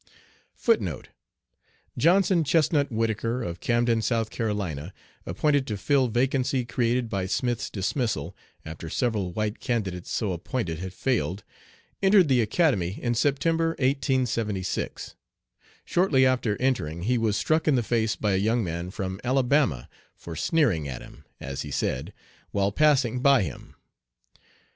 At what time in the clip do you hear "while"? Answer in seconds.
22.49-22.71